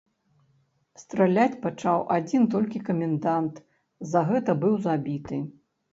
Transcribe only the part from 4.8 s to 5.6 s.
забіты.